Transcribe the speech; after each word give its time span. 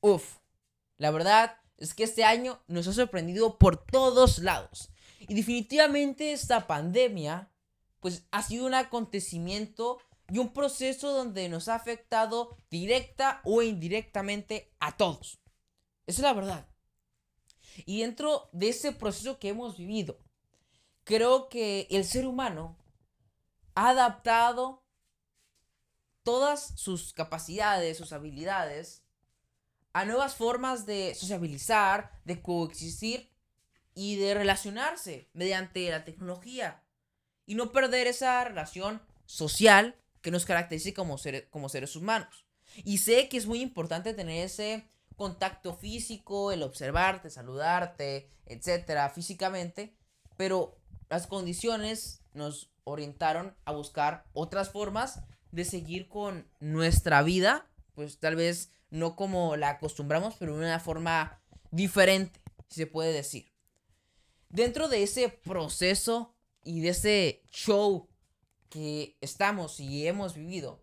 Uf, 0.00 0.38
la 0.98 1.10
verdad 1.10 1.58
es 1.78 1.94
que 1.94 2.04
este 2.04 2.24
año 2.24 2.62
nos 2.68 2.86
ha 2.86 2.92
sorprendido 2.92 3.58
por 3.58 3.84
todos 3.84 4.38
lados. 4.38 4.90
Y 5.20 5.34
definitivamente 5.34 6.32
esta 6.32 6.66
pandemia, 6.66 7.50
pues 8.00 8.24
ha 8.30 8.42
sido 8.42 8.66
un 8.66 8.74
acontecimiento 8.74 9.98
y 10.28 10.38
un 10.38 10.52
proceso 10.52 11.12
donde 11.12 11.48
nos 11.48 11.68
ha 11.68 11.74
afectado 11.74 12.56
directa 12.70 13.40
o 13.44 13.62
indirectamente 13.62 14.72
a 14.80 14.96
todos. 14.96 15.40
Esa 16.06 16.20
es 16.20 16.22
la 16.22 16.32
verdad. 16.32 16.68
Y 17.84 18.00
dentro 18.00 18.48
de 18.52 18.70
ese 18.70 18.92
proceso 18.92 19.38
que 19.38 19.48
hemos 19.48 19.76
vivido, 19.76 20.18
creo 21.04 21.48
que 21.48 21.86
el 21.90 22.04
ser 22.04 22.26
humano 22.26 22.76
ha 23.74 23.90
adaptado 23.90 24.82
todas 26.22 26.72
sus 26.76 27.12
capacidades, 27.12 27.98
sus 27.98 28.12
habilidades, 28.12 29.05
a 29.96 30.04
nuevas 30.04 30.34
formas 30.34 30.84
de 30.84 31.14
sociabilizar, 31.14 32.12
de 32.26 32.42
coexistir 32.42 33.30
y 33.94 34.16
de 34.16 34.34
relacionarse 34.34 35.30
mediante 35.32 35.88
la 35.90 36.04
tecnología. 36.04 36.82
Y 37.46 37.54
no 37.54 37.72
perder 37.72 38.06
esa 38.06 38.44
relación 38.44 39.00
social 39.24 39.96
que 40.20 40.30
nos 40.30 40.44
caracteriza 40.44 40.92
como, 40.92 41.16
como 41.48 41.70
seres 41.70 41.96
humanos. 41.96 42.44
Y 42.84 42.98
sé 42.98 43.30
que 43.30 43.38
es 43.38 43.46
muy 43.46 43.62
importante 43.62 44.12
tener 44.12 44.44
ese 44.44 44.86
contacto 45.16 45.74
físico, 45.74 46.52
el 46.52 46.62
observarte, 46.62 47.30
saludarte, 47.30 48.28
etcétera, 48.44 49.08
físicamente, 49.08 49.96
pero 50.36 50.76
las 51.08 51.26
condiciones 51.26 52.20
nos 52.34 52.70
orientaron 52.84 53.56
a 53.64 53.72
buscar 53.72 54.26
otras 54.34 54.68
formas 54.68 55.22
de 55.52 55.64
seguir 55.64 56.06
con 56.06 56.46
nuestra 56.60 57.22
vida, 57.22 57.66
pues 57.94 58.18
tal 58.18 58.36
vez 58.36 58.72
no 58.96 59.14
como 59.14 59.56
la 59.56 59.70
acostumbramos, 59.70 60.34
pero 60.38 60.56
de 60.56 60.64
una 60.64 60.80
forma 60.80 61.40
diferente, 61.70 62.40
si 62.68 62.76
se 62.80 62.86
puede 62.86 63.12
decir. 63.12 63.52
Dentro 64.48 64.88
de 64.88 65.02
ese 65.02 65.28
proceso 65.28 66.34
y 66.62 66.80
de 66.80 66.88
ese 66.88 67.42
show 67.50 68.08
que 68.70 69.16
estamos 69.20 69.80
y 69.80 70.06
hemos 70.06 70.34
vivido, 70.34 70.82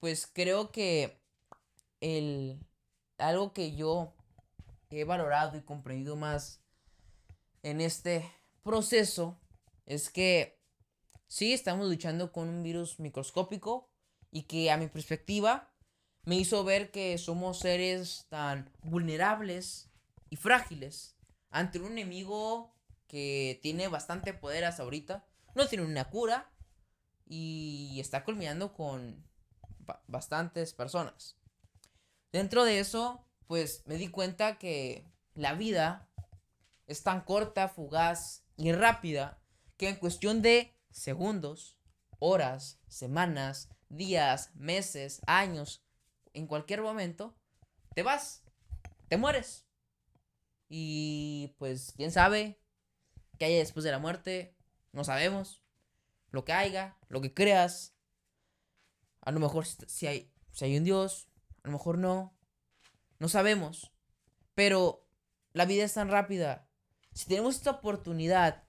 pues 0.00 0.26
creo 0.26 0.70
que 0.70 1.20
el 2.00 2.60
algo 3.18 3.52
que 3.52 3.74
yo 3.74 4.14
he 4.90 5.04
valorado 5.04 5.58
y 5.58 5.62
comprendido 5.62 6.14
más 6.16 6.62
en 7.62 7.80
este 7.80 8.30
proceso 8.62 9.40
es 9.86 10.10
que 10.10 10.60
sí 11.26 11.52
estamos 11.52 11.88
luchando 11.88 12.30
con 12.30 12.48
un 12.48 12.62
virus 12.62 13.00
microscópico 13.00 13.90
y 14.30 14.42
que 14.42 14.70
a 14.70 14.76
mi 14.76 14.86
perspectiva 14.86 15.72
me 16.28 16.36
hizo 16.36 16.62
ver 16.62 16.90
que 16.90 17.16
somos 17.16 17.60
seres 17.60 18.26
tan 18.28 18.70
vulnerables 18.82 19.88
y 20.28 20.36
frágiles 20.36 21.16
ante 21.48 21.78
un 21.78 21.92
enemigo 21.92 22.74
que 23.06 23.58
tiene 23.62 23.88
bastante 23.88 24.34
poder 24.34 24.66
hasta 24.66 24.82
ahorita, 24.82 25.24
no 25.54 25.66
tiene 25.68 25.86
una 25.86 26.10
cura 26.10 26.52
y 27.24 27.96
está 27.98 28.24
culminando 28.24 28.74
con 28.74 29.24
bastantes 30.06 30.74
personas. 30.74 31.38
Dentro 32.30 32.64
de 32.64 32.80
eso, 32.80 33.24
pues 33.46 33.82
me 33.86 33.96
di 33.96 34.08
cuenta 34.08 34.58
que 34.58 35.10
la 35.32 35.54
vida 35.54 36.10
es 36.86 37.02
tan 37.02 37.22
corta, 37.22 37.70
fugaz 37.70 38.44
y 38.58 38.72
rápida 38.72 39.40
que 39.78 39.88
en 39.88 39.96
cuestión 39.96 40.42
de 40.42 40.76
segundos, 40.90 41.78
horas, 42.18 42.80
semanas, 42.86 43.70
días, 43.88 44.54
meses, 44.56 45.22
años, 45.26 45.87
en 46.38 46.46
cualquier 46.46 46.82
momento, 46.82 47.36
te 47.94 48.02
vas, 48.02 48.44
te 49.08 49.16
mueres. 49.16 49.66
Y 50.68 51.54
pues, 51.58 51.92
quién 51.96 52.12
sabe 52.12 52.60
qué 53.38 53.46
hay 53.46 53.56
después 53.56 53.84
de 53.84 53.90
la 53.90 53.98
muerte, 53.98 54.56
no 54.92 55.04
sabemos. 55.04 55.62
Lo 56.30 56.44
que 56.44 56.52
haya, 56.52 56.96
lo 57.08 57.20
que 57.20 57.32
creas. 57.32 57.94
A 59.20 59.30
lo 59.32 59.40
mejor 59.40 59.66
si 59.66 60.06
hay, 60.06 60.32
si 60.52 60.64
hay 60.64 60.76
un 60.76 60.84
Dios, 60.84 61.28
a 61.62 61.68
lo 61.68 61.72
mejor 61.72 61.98
no. 61.98 62.36
No 63.18 63.28
sabemos. 63.28 63.92
Pero 64.54 65.06
la 65.52 65.64
vida 65.64 65.84
es 65.84 65.94
tan 65.94 66.08
rápida. 66.08 66.68
Si 67.14 67.26
tenemos 67.26 67.56
esta 67.56 67.70
oportunidad 67.70 68.64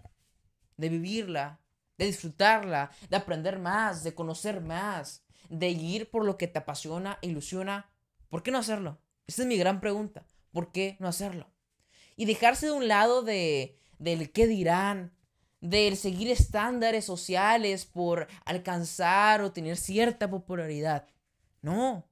de 0.78 0.90
vivirla, 0.90 1.62
de 1.98 2.06
disfrutarla, 2.06 2.92
de 3.10 3.18
aprender 3.18 3.60
más, 3.60 4.04
de 4.04 4.16
conocer 4.16 4.62
más, 4.62 5.26
de 5.50 5.70
ir 5.70 6.10
por 6.10 6.26
lo 6.26 6.38
que 6.38 6.48
te 6.48 6.60
apasiona, 6.60 7.20
ilusiona, 7.22 7.90
¿por 8.30 8.44
qué 8.44 8.52
no 8.52 8.58
hacerlo? 8.58 9.00
Esa 9.28 9.44
es 9.44 9.48
mi 9.48 9.58
gran 9.58 9.80
pregunta. 9.80 10.26
¿Por 10.52 10.72
qué 10.72 10.98
no 11.00 11.08
hacerlo? 11.08 11.52
Y 12.16 12.26
dejarse 12.26 12.66
de 12.66 12.72
un 12.72 12.88
lado 12.88 13.22
de 13.22 13.78
del 14.00 14.32
qué 14.32 14.48
dirán, 14.48 15.14
del 15.62 15.98
seguir 15.98 16.32
estándares 16.32 17.06
sociales 17.06 17.86
por 17.86 18.28
alcanzar 18.46 19.42
o 19.42 19.52
tener 19.52 19.78
cierta 19.78 20.30
popularidad. 20.30 21.08
No. 21.62 22.10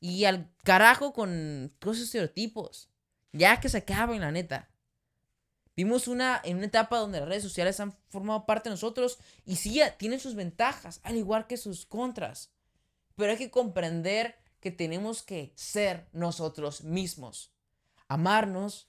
Y 0.00 0.24
al 0.24 0.50
carajo 0.64 1.12
con 1.12 1.72
esos 1.80 2.00
estereotipos. 2.00 2.90
Ya 3.32 3.60
que 3.60 3.68
se 3.68 3.78
acaben, 3.78 4.20
la 4.20 4.32
neta. 4.32 4.68
Vimos 5.74 6.06
una, 6.06 6.40
en 6.44 6.58
una 6.58 6.66
etapa 6.66 6.98
donde 6.98 7.20
las 7.20 7.28
redes 7.28 7.42
sociales 7.42 7.80
han 7.80 7.96
formado 8.10 8.44
parte 8.44 8.68
de 8.68 8.74
nosotros 8.74 9.18
y 9.46 9.56
sí, 9.56 9.80
tienen 9.98 10.20
sus 10.20 10.34
ventajas, 10.34 11.00
al 11.02 11.16
igual 11.16 11.46
que 11.46 11.56
sus 11.56 11.86
contras. 11.86 12.50
Pero 13.16 13.32
hay 13.32 13.38
que 13.38 13.50
comprender 13.50 14.36
que 14.60 14.70
tenemos 14.70 15.22
que 15.22 15.52
ser 15.56 16.08
nosotros 16.12 16.84
mismos. 16.84 17.52
Amarnos 18.08 18.88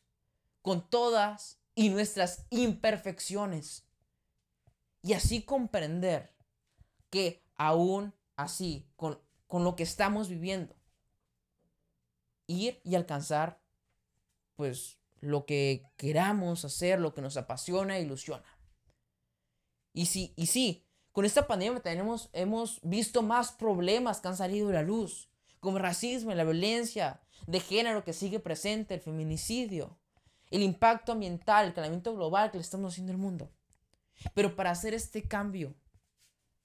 con 0.62 0.90
todas 0.90 1.58
y 1.74 1.90
nuestras 1.90 2.46
imperfecciones. 2.50 3.86
Y 5.02 5.14
así 5.14 5.44
comprender 5.44 6.34
que 7.10 7.44
aún 7.56 8.14
así, 8.36 8.88
con, 8.96 9.20
con 9.48 9.64
lo 9.64 9.76
que 9.76 9.84
estamos 9.84 10.30
viviendo, 10.30 10.76
ir 12.48 12.82
y 12.84 12.96
alcanzar, 12.96 13.60
pues, 14.56 14.98
lo 15.24 15.46
que 15.46 15.86
queramos 15.96 16.66
hacer, 16.66 17.00
lo 17.00 17.14
que 17.14 17.22
nos 17.22 17.38
apasiona 17.38 17.98
e 17.98 18.02
ilusiona. 18.02 18.44
Y 19.94 20.08
sí, 20.08 20.34
y 20.36 20.48
sí, 20.48 20.86
con 21.14 21.24
esta 21.24 21.48
pandemia 21.48 21.80
tenemos, 21.80 22.30
hemos 22.34 22.82
visto 22.84 23.22
más 23.22 23.52
problemas 23.52 24.20
que 24.20 24.28
han 24.28 24.36
salido 24.36 24.68
de 24.68 24.74
la 24.74 24.82
luz, 24.82 25.30
como 25.60 25.78
el 25.78 25.84
racismo, 25.84 26.34
la 26.34 26.44
violencia 26.44 27.22
de 27.48 27.62
género 27.62 28.04
que 28.04 28.12
sigue 28.12 28.40
presente, 28.40 28.96
el 28.96 29.00
feminicidio, 29.00 29.98
el 30.52 30.62
impacto 30.62 31.14
ambiental, 31.14 31.68
el 31.68 31.74
calentamiento 31.74 32.14
global 32.14 32.52
que 32.52 32.58
le 32.58 32.64
estamos 32.64 32.94
haciendo 32.94 33.14
al 33.14 33.18
mundo. 33.18 33.50
Pero 34.34 34.56
para 34.56 34.72
hacer 34.72 34.94
este 34.94 35.24
cambio, 35.24 35.74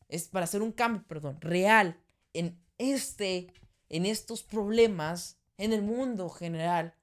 es 0.09 0.27
para 0.27 0.45
hacer 0.45 0.63
un 0.63 0.73
cambio, 0.73 1.05
perdón, 1.07 1.41
real 1.41 2.01
en 2.33 2.61
este, 2.79 3.53
en 3.89 4.05
estos 4.05 4.43
problemas, 4.43 5.39
en 5.59 5.73
el 5.73 5.83
mundo 5.83 6.29
general, 6.29 6.98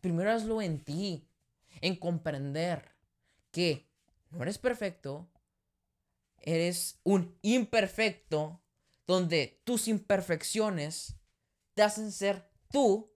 Primero 0.00 0.30
hazlo 0.30 0.62
en 0.62 0.84
ti, 0.84 1.28
en 1.80 1.96
comprender 1.96 2.92
que 3.50 3.88
no 4.30 4.42
eres 4.42 4.58
perfecto, 4.58 5.28
eres 6.40 7.00
un 7.02 7.36
imperfecto, 7.42 8.60
donde 9.06 9.60
tus 9.64 9.88
imperfecciones 9.88 11.16
te 11.74 11.82
hacen 11.82 12.12
ser 12.12 12.50
tú 12.70 13.10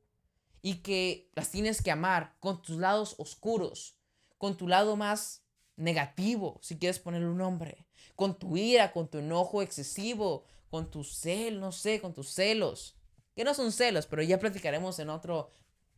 y 0.63 0.77
que 0.77 1.31
las 1.35 1.51
tienes 1.51 1.83
que 1.83 1.91
amar 1.91 2.37
con 2.41 2.63
tus 2.63 2.79
lados 2.79 3.15
oscuros, 3.19 3.99
con 4.39 4.57
tu 4.57 4.69
lado 4.69 4.97
más 4.97 5.45
negativo, 5.77 6.59
si 6.63 6.79
quieres 6.79 6.99
ponerle 6.99 7.29
un 7.29 7.39
nombre, 7.39 7.87
con 8.17 8.39
tu 8.39 8.57
ira, 8.57 8.93
con 8.93 9.09
tu 9.09 9.19
enojo 9.19 9.61
excesivo, 9.61 10.45
con 10.71 10.91
tu 10.91 11.05
cel, 11.05 11.61
no 11.61 11.73
sé, 11.73 12.01
con 12.01 12.15
tus 12.15 12.33
celos, 12.33 12.97
que 13.35 13.45
no 13.45 13.53
son 13.53 13.73
celos, 13.73 14.07
pero 14.07 14.23
ya 14.23 14.39
platicaremos 14.39 14.99
en 14.99 15.11
otro 15.11 15.51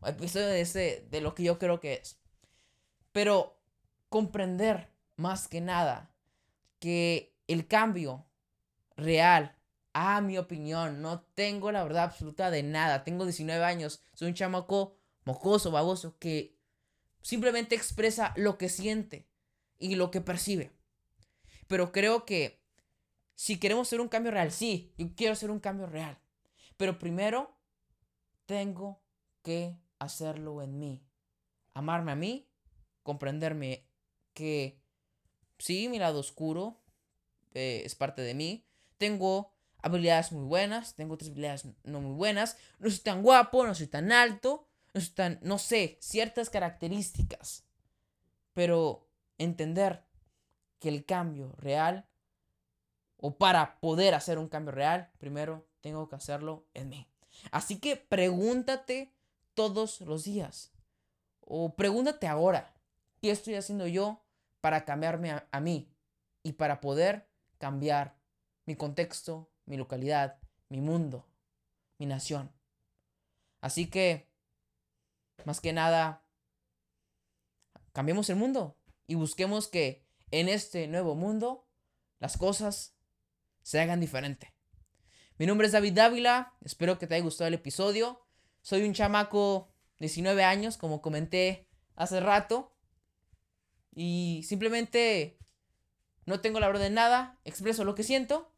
episodio 0.07 0.47
de, 0.47 0.61
ese, 0.61 1.07
de 1.11 1.21
lo 1.21 1.35
que 1.35 1.43
yo 1.43 1.59
creo 1.59 1.81
que 1.81 1.95
es. 1.95 2.19
Pero 3.13 3.61
comprender 4.09 4.91
más 5.17 5.49
que 5.49 5.61
nada 5.61 6.15
que 6.79 7.37
el 7.47 7.67
cambio 7.67 8.27
real, 8.97 9.57
a 9.93 10.21
mi 10.21 10.39
opinión, 10.39 11.01
no 11.03 11.21
tengo 11.35 11.71
la 11.71 11.85
verdad 11.85 12.05
absoluta 12.05 12.51
de 12.51 12.63
nada. 12.63 13.05
Tengo 13.05 13.25
19 13.25 13.65
años, 13.65 14.03
soy 14.13 14.29
un 14.29 14.35
chamaco 14.35 14.97
mocoso, 15.25 15.71
baboso, 15.71 16.19
que 16.19 16.59
simplemente 17.23 17.75
expresa 17.75 18.33
lo 18.37 18.59
que 18.59 18.69
siente 18.69 19.29
y 19.79 19.95
lo 19.95 20.11
que 20.11 20.21
percibe. 20.21 20.73
Pero 21.67 21.93
creo 21.93 22.25
que 22.25 22.61
si 23.35 23.59
queremos 23.59 23.89
hacer 23.89 24.01
un 24.01 24.09
cambio 24.09 24.33
real, 24.33 24.53
sí, 24.53 24.93
yo 24.99 25.09
quiero 25.17 25.33
hacer 25.33 25.51
un 25.51 25.61
cambio 25.61 25.87
real. 25.87 26.19
Pero 26.77 26.99
primero 26.99 27.57
tengo 28.47 29.01
que 29.43 29.77
hacerlo 30.05 30.63
en 30.63 30.79
mí. 30.79 31.03
Amarme 31.75 32.13
a 32.13 32.17
mí, 32.17 32.49
comprenderme 33.03 33.87
que 34.33 34.81
sí, 35.59 35.89
mi 35.89 35.99
lado 35.99 36.21
oscuro 36.21 36.81
eh, 37.53 37.83
es 37.85 37.95
parte 37.95 38.23
de 38.23 38.35
mí. 38.35 38.67
Tengo 38.99 39.53
habilidades 39.83 40.33
muy 40.33 40.45
buenas, 40.45 40.95
tengo 40.95 41.15
otras 41.15 41.31
habilidades 41.31 41.67
no 41.85 42.01
muy 42.01 42.17
buenas, 42.17 42.57
no 42.79 42.89
soy 42.89 43.01
tan 43.01 43.23
guapo, 43.23 43.67
no 43.67 43.75
soy 43.75 43.87
tan 43.87 44.13
alto, 44.13 44.67
no 44.93 45.01
soy 45.01 45.11
tan, 45.11 45.39
no 45.43 45.59
sé, 45.59 45.99
ciertas 46.01 46.51
características. 46.51 47.65
Pero 48.53 49.09
entender 49.37 50.05
que 50.79 50.89
el 50.89 51.05
cambio 51.05 51.53
real, 51.57 52.09
o 53.17 53.37
para 53.37 53.81
poder 53.81 54.15
hacer 54.15 54.39
un 54.39 54.49
cambio 54.49 54.73
real, 54.73 55.11
primero 55.19 55.67
tengo 55.81 56.09
que 56.09 56.17
hacerlo 56.17 56.67
en 56.75 56.89
mí. 56.89 57.09
Así 57.51 57.79
que 57.79 57.97
pregúntate 57.97 59.13
todos 59.55 60.01
los 60.01 60.25
días. 60.25 60.73
O 61.41 61.77
pregúntate 61.77 62.27
ahora, 62.27 62.75
¿qué 63.21 63.31
estoy 63.31 63.55
haciendo 63.55 63.87
yo 63.87 64.25
para 64.61 64.85
cambiarme 64.85 65.43
a, 65.51 65.61
mí? 65.61 65.91
Y 66.43 66.53
para 66.53 66.81
poder 66.81 67.29
cambiar 67.59 68.19
mi 68.67 68.77
contexto, 68.77 69.51
mi 69.67 69.77
localidad, 69.77 70.39
mi 70.69 70.81
mundo, 70.81 71.27
mi 71.99 72.07
nación. 72.07 72.53
Así 73.61 73.89
que, 73.89 74.29
más 75.45 75.61
que 75.61 75.73
nada, 75.73 76.25
cambiemos 77.93 78.29
el 78.29 78.37
mundo 78.37 78.77
y 79.07 79.15
busquemos 79.15 79.69
que 79.69 80.07
en 80.31 80.49
este 80.49 80.87
nuevo 80.89 81.15
mundo 81.15 81.67
las 82.19 82.37
cosas 82.37 82.97
se 83.63 83.81
hagan 83.81 84.01
diferente. 84.01 84.55
Mi 85.39 85.47
nombre 85.47 85.67
es 85.67 85.73
David 85.73 85.95
Dávila, 85.95 86.55
espero 86.61 86.99
que 86.99 87.07
te 87.07 87.15
haya 87.15 87.25
gustado 87.25 87.49
el 87.49 87.55
episodio. 87.55 88.24
Soy 88.65 88.83
un 88.83 88.95
chamaco 88.95 89.69
de 90.01 90.07
19 90.07 90.43
años, 90.43 90.77
como 90.77 91.01
comenté 91.01 91.69
hace 91.95 92.19
rato. 92.19 92.73
Y 93.95 94.43
simplemente 94.45 95.39
no 96.27 96.41
tengo 96.41 96.59
la 96.59 96.67
verdad 96.67 96.83
de 96.83 96.91
nada, 96.91 97.39
expreso 97.45 97.85
lo 97.85 97.95
que 97.95 98.03
siento 98.03 98.51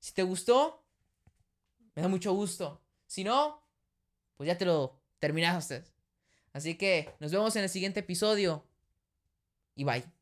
si 0.00 0.14
te 0.14 0.22
gustó, 0.22 0.82
me 1.94 2.02
da 2.02 2.08
mucho 2.08 2.32
gusto. 2.32 2.82
Si 3.06 3.22
no, 3.22 3.62
pues 4.36 4.48
ya 4.48 4.58
te 4.58 4.64
lo 4.64 4.98
terminaste. 5.18 5.84
Así 6.52 6.76
que 6.76 7.14
nos 7.20 7.30
vemos 7.30 7.54
en 7.56 7.62
el 7.62 7.68
siguiente 7.68 8.00
episodio. 8.00 8.66
Y 9.76 9.84
bye. 9.84 10.19